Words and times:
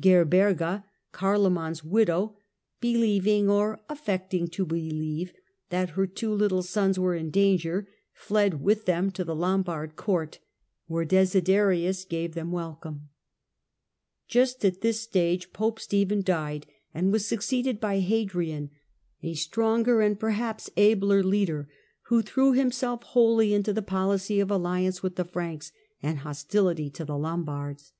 Gerberga, 0.00 0.86
Carloman's 1.12 1.84
widow, 1.84 2.34
believing, 2.80 3.50
or 3.50 3.82
affecting 3.90 4.48
to 4.48 4.64
believe, 4.64 5.34
that 5.68 5.90
her 5.90 6.06
two 6.06 6.32
little 6.32 6.62
sons 6.62 6.98
were 6.98 7.14
in 7.14 7.28
danger, 7.30 7.86
fled 8.14 8.62
with 8.62 8.86
them 8.86 9.10
to 9.10 9.22
the 9.22 9.36
Lombard 9.36 9.94
Court, 9.94 10.38
where 10.86 11.04
Desiderius 11.04 12.06
gave 12.06 12.32
them 12.32 12.48
a 12.50 12.54
welcome. 12.54 12.92
The 12.94 12.98
fall 13.00 13.04
of 13.04 14.28
Just 14.28 14.64
at 14.64 14.80
this 14.80 15.02
stage 15.02 15.52
Pope 15.52 15.78
Stephen 15.78 16.22
died 16.22 16.64
and 16.94 17.12
was 17.12 17.26
suc 17.28 17.40
bard 17.40 17.40
king 17.48 17.64
ceeded 17.64 17.78
by 17.80 17.98
Hadrian, 17.98 18.70
a 19.22 19.34
stronger 19.34 20.00
and 20.00 20.18
perhaps 20.18 20.70
abler 20.78 21.22
leader, 21.22 21.60
om' 21.60 21.66
'I 21.66 22.00
w 22.04 22.22
ho 22.22 22.22
threw 22.26 22.52
himself 22.54 23.02
wholly 23.02 23.52
into 23.52 23.74
the 23.74 23.82
policy 23.82 24.40
of 24.40 24.50
alliance 24.50 25.02
with 25.02 25.16
the 25.16 25.26
Franks 25.26 25.70
and 26.02 26.20
hostility 26.20 26.88
to 26.88 27.04
the 27.04 27.18
Lombards. 27.18 27.92